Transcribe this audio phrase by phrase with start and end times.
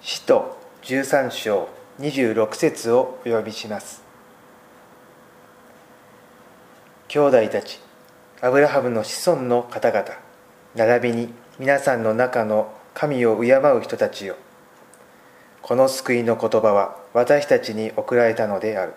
[0.00, 4.02] 使徒13章26節をお読みします。
[7.08, 7.80] 兄弟たち
[8.40, 10.04] アブラハムの子孫の方々
[10.74, 14.36] 並びに皆さんの中の神を敬う人たちよ。
[15.62, 18.94] この救いの言葉は私たちに送られたのである。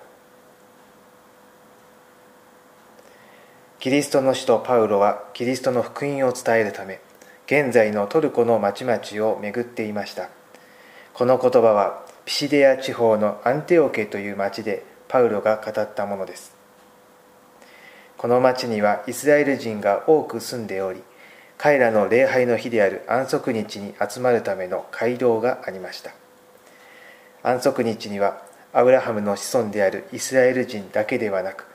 [3.79, 6.99] キリストの使徒パウロはキリストの福音を伝えるため
[7.45, 10.29] 現在のトルコの町々を巡っていました。
[11.19, 16.55] この言葉はピシデア地方のアンテオケという町でパウロが語ったものです。
[18.17, 21.03] この町にはイスラエル人が多く住んでおり
[21.57, 26.11] 彼らの礼拝の日である安息日に集まるための街道がありました。
[27.43, 31.65] 安息日にはアブラハムの子孫であるイスラエル人だけではなく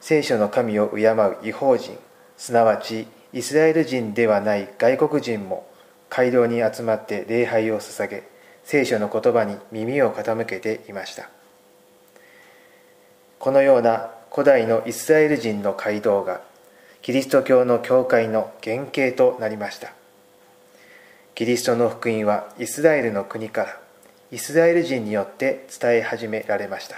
[0.00, 1.96] 聖書の神を敬う違法人
[2.36, 5.68] すなわちイスラエル人ではない外国人も
[6.10, 8.32] 街道に集まって礼拝を捧げ
[8.64, 11.28] 聖書の言葉に耳を傾けていました。
[13.38, 16.40] このような古代のイスラエル人の街道が
[17.02, 19.92] キリスト教の教会の原型となりました。
[21.34, 23.80] キリストの福音はイスラエルの国から
[24.30, 26.96] イスラエル人によって伝え始められました。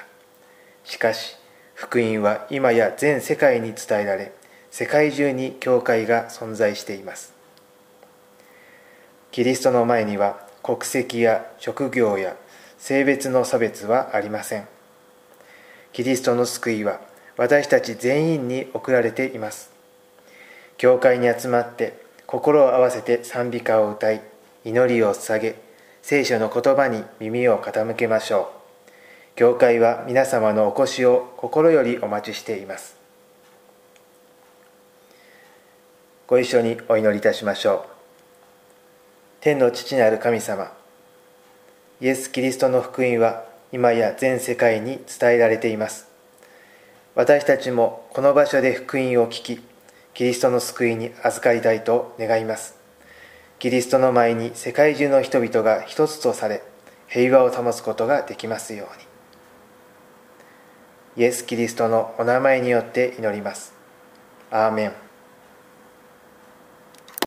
[0.84, 1.36] しかし
[1.74, 4.32] 福音は今や全世界に伝えられ
[4.70, 7.32] 世界中に教会が存在しています。
[9.32, 12.36] キリストの前には国籍や職業や
[12.78, 14.66] 性別の差別はありません。
[15.92, 17.02] キリストの救いは
[17.36, 19.70] 私たち全員に送られています。
[20.78, 24.22] 教会に集まって心を合わせて賛美歌を歌い
[24.64, 25.56] 祈りを捧げ
[26.00, 29.36] 聖書の言葉に耳を傾けましょう。
[29.36, 32.96] 教会は皆様のお越しを心よりお待ちしています。
[36.26, 37.93] ご一緒にお祈りいたしましょう。
[39.44, 40.72] 天の父なる神様。
[42.00, 46.08] イエス・キリストの福音は今や全世界に伝えられています。
[47.14, 49.60] 私たちもこの場所で福音を聞き
[50.14, 52.78] キリストの救いに預かりたいと願います。
[53.58, 56.62] キリストの前に世界中の人々が一つとされ
[57.08, 58.88] 平和を保つことができますよ
[61.16, 61.22] うに。
[61.22, 63.74] イエス・キリストのお名前によって祈ります。
[64.50, 65.03] アーメン。